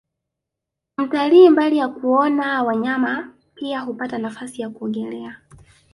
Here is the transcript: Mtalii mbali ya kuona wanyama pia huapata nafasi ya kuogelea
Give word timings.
Mtalii 0.97 1.49
mbali 1.49 1.77
ya 1.77 1.87
kuona 1.87 2.63
wanyama 2.63 3.33
pia 3.55 3.79
huapata 3.79 4.17
nafasi 4.17 4.61
ya 4.61 4.69
kuogelea 4.69 5.39